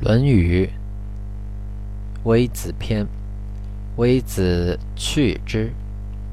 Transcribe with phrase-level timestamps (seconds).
[0.02, 0.64] 《论语·
[2.24, 3.04] 微子篇》：
[3.96, 5.74] 微子去之，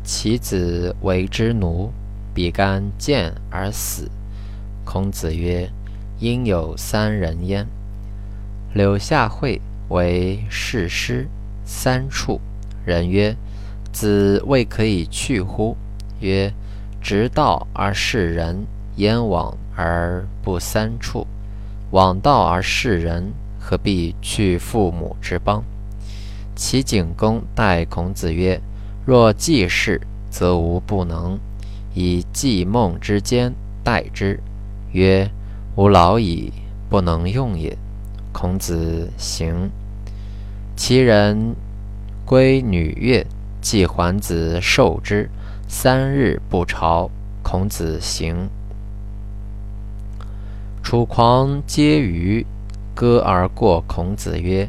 [0.05, 1.91] 其子为之奴，
[2.33, 4.09] 比干见而死。
[4.85, 5.69] 孔子曰
[6.19, 7.67] ：“应有三人焉。
[8.73, 9.59] 柳下惠
[9.89, 11.27] 为士师，
[11.65, 12.39] 三处。
[12.85, 13.35] 人曰
[13.91, 15.75] ：‘子未可以去乎？’
[16.21, 16.53] 曰
[17.03, 21.27] ：‘直道而事人，焉往而不三处？
[21.91, 23.29] 往道而事人。’”
[23.69, 25.61] 何必去父母之邦？
[26.55, 28.61] 齐景公待孔子曰
[29.05, 29.99] ：“若季氏，
[30.29, 31.37] 则无不能。
[31.93, 33.53] 以季孟之间
[33.83, 34.39] 待之。”
[34.93, 35.29] 曰
[35.75, 36.53] ：“吾老矣，
[36.87, 37.77] 不能用也。”
[38.31, 39.69] 孔子行。
[40.77, 41.53] 其人
[42.23, 43.27] 归女乐，
[43.59, 45.29] 季桓子受之，
[45.67, 47.11] 三日不朝。
[47.43, 48.47] 孔子行。
[50.81, 52.45] 楚狂皆鱼。
[52.97, 54.67] 歌而过，孔子曰：“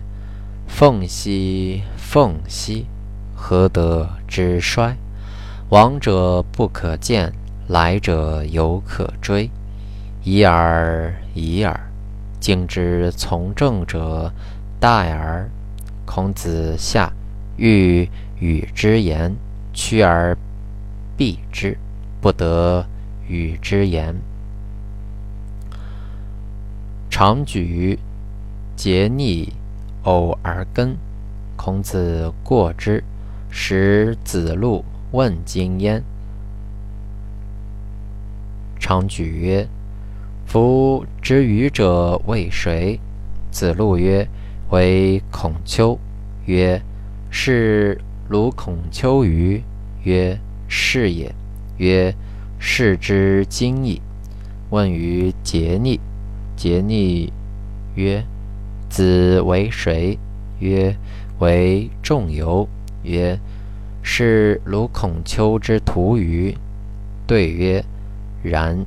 [0.69, 2.85] 凤兮凤兮，
[3.35, 4.98] 何德之衰？
[5.70, 7.33] 往者不可见，
[7.69, 9.48] 来者犹可追。
[10.25, 11.81] 已而已耳。
[12.39, 14.31] 今之从政者，
[14.79, 15.48] 殆而。”
[16.05, 17.11] 孔子下，
[17.57, 19.35] 欲与之言，
[19.73, 20.37] 趋而
[21.17, 21.79] 避之，
[22.20, 22.85] 不得
[23.27, 24.15] 与之言。
[27.09, 27.98] 常举。
[28.79, 29.53] 桀逆
[30.05, 30.97] 偶而根。
[31.57, 33.03] 孔子过之，
[33.51, 36.05] 使子路问今焉。
[38.79, 39.69] 常举曰
[40.47, 43.01] ：“夫知鱼者为谁？”
[43.51, 44.29] 子路曰
[44.70, 45.98] ：“为孔丘。”
[46.47, 46.81] 曰
[47.31, 49.61] ：“是鲁孔丘鱼？”
[50.05, 51.35] 曰：“是也。”
[51.79, 52.15] 曰
[52.61, 54.01] ：“是之今矣。”
[54.70, 55.98] 问于桀逆，
[56.57, 57.33] 桀逆
[57.97, 58.25] 曰：
[58.99, 60.19] 子为谁？
[60.59, 60.97] 曰：
[61.39, 62.69] 为仲由。
[63.05, 63.39] 曰：
[64.03, 66.53] 是鲁孔丘之徒于？
[67.25, 67.85] 对曰：
[68.42, 68.85] 然。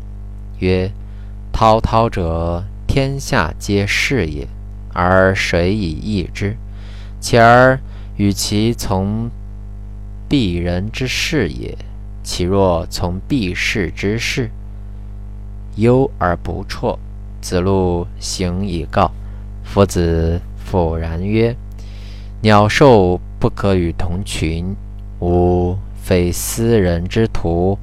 [0.59, 0.91] 曰：
[1.53, 4.45] 滔滔者，天下皆是也，
[4.91, 6.57] 而谁以易之？
[7.21, 7.79] 其而
[8.17, 9.31] 与其从
[10.29, 11.77] 鄙人之事也。
[12.21, 14.51] 其若从鄙视之事，
[15.77, 16.99] 忧而不辍。
[17.39, 19.09] 子路行以告。
[19.73, 21.55] 夫子否然曰
[22.43, 24.75] ：“鸟兽不可与同群。
[25.21, 27.79] 吾非斯人之徒，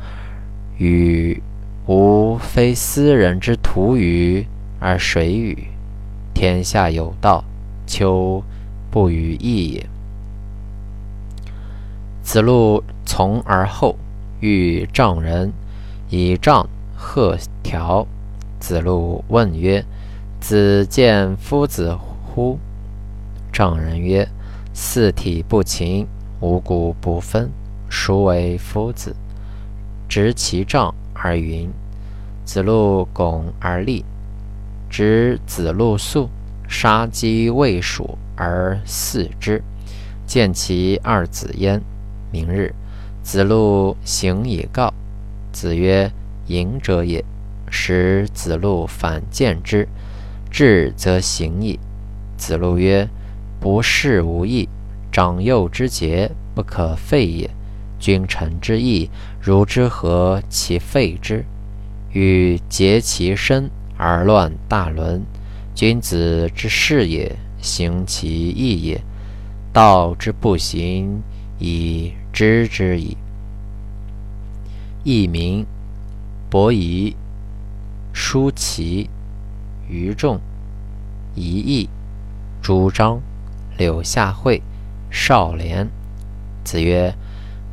[0.77, 1.43] 与
[1.87, 4.47] 吾非斯人之徒与？
[4.79, 5.69] 而谁与？
[6.35, 7.43] 天下有道，
[7.87, 8.45] 丘
[8.91, 9.87] 不与义也。”
[12.23, 13.97] 子路从而后，
[14.41, 15.51] 欲丈人，
[16.11, 18.07] 以杖贺条。
[18.61, 19.83] 子路问曰：
[20.41, 22.59] 子见夫子乎？
[23.53, 24.27] 丈人曰
[24.73, 26.07] ：“四体不勤，
[26.41, 27.51] 五谷不分，
[27.91, 29.15] 孰为夫子？”
[30.09, 31.71] 执其杖而云。
[32.45, 34.05] 子路拱而立，
[34.89, 36.31] 执子路粟，
[36.67, 39.63] 杀鸡未黍而饲之，
[40.25, 41.83] 见其二子焉。
[42.31, 42.75] 明日，
[43.23, 44.95] 子路行以告。
[45.53, 46.11] 子曰
[46.47, 47.23] ：“隐者也。”
[47.71, 49.87] 使子路反见之。
[50.51, 51.79] 至则行矣。
[52.37, 53.09] 子路曰
[53.59, 54.69] ：“不是无益，
[55.11, 57.51] 长幼之节不可废也。
[57.99, 59.11] 君臣之义，
[59.41, 61.45] 如之何其废之？
[62.13, 65.23] 欲竭其身而乱大伦。
[65.75, 69.01] 君子之事也，行其义也。
[69.73, 71.23] 道之不行，
[71.59, 73.17] 以知之矣。”
[75.05, 75.67] 佚名，
[76.49, 77.17] 伯夷，
[78.13, 79.09] 叔齐。
[79.89, 80.41] 于仲、
[81.35, 81.89] 仪义、
[82.61, 83.21] 朱张、
[83.77, 84.63] 柳下惠、
[85.11, 85.89] 少年。
[86.65, 87.15] 子曰：“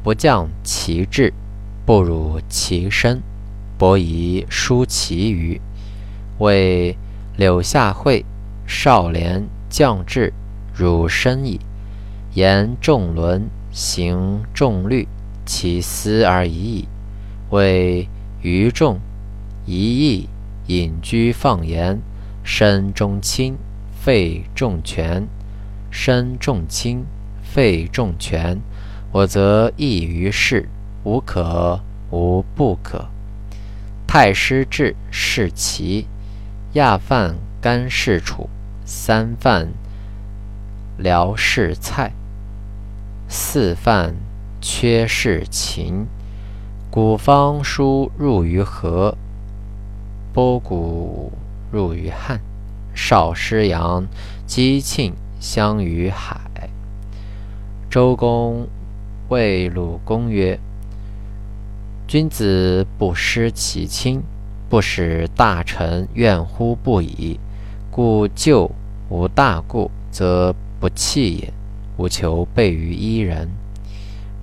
[0.01, 1.33] 不降其志，
[1.85, 3.21] 不辱其身。
[3.77, 5.59] 伯夷叔齐于，
[6.37, 6.97] 谓
[7.35, 8.23] 柳下惠、
[8.65, 10.31] 少年降志，
[10.73, 11.59] 辱身矣。
[12.33, 15.07] 言众伦，行众律，
[15.45, 16.87] 其思而已矣。
[17.49, 18.07] 谓
[18.41, 18.99] 于众，
[19.65, 20.29] 一义。”
[20.67, 22.01] 隐居放言，
[22.43, 23.55] 身重轻，
[23.91, 25.27] 肺重权。
[25.91, 27.05] 身重轻，
[27.41, 28.59] 肺重权。
[29.11, 30.67] 我则异于事，
[31.03, 31.79] 无可
[32.09, 33.07] 无不可。
[34.07, 36.07] 太师治是齐，
[36.73, 38.49] 亚饭干是楚，
[38.83, 39.69] 三饭
[40.97, 42.11] 辽是蔡，
[43.27, 44.15] 四饭
[44.59, 46.07] 缺是秦。
[46.89, 49.15] 古方书入于河。
[50.35, 51.31] 波谷
[51.71, 52.41] 入于汉，
[52.93, 54.05] 少师阳，
[54.45, 56.37] 姬庆相于海。
[57.89, 58.67] 周公
[59.29, 60.59] 谓鲁公曰
[62.05, 64.21] ：“君子不失其亲，
[64.67, 67.39] 不使大臣怨乎不已。
[67.89, 68.69] 故旧
[69.07, 71.53] 无大故，则不弃也。
[71.95, 73.49] 吾求备于一人。”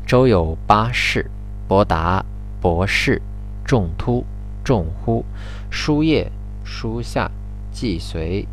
[0.08, 1.30] 周有八士：
[1.68, 2.24] 伯达、
[2.62, 3.20] 伯氏、
[3.62, 4.24] 仲突、
[4.64, 5.24] 仲乎、
[5.70, 6.30] 叔夜、
[6.64, 7.30] 叔夏、
[7.72, 8.46] 既随、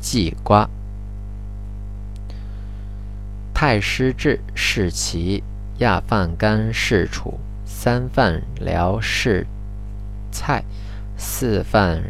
[0.00, 0.68] 季瓜。
[3.52, 5.42] 太师治是齐，
[5.78, 9.46] 亚饭干是楚，三饭辽是
[10.30, 10.62] 蔡，
[11.16, 12.02] 四饭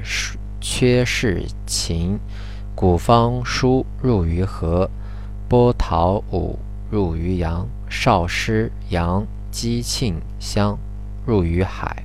[0.60, 2.18] 缺是秦。
[2.74, 4.90] 古方叔入于河，
[5.48, 6.58] 波涛武
[6.94, 10.78] 入于阳，少师阳姬庆相
[11.26, 12.03] 入于海。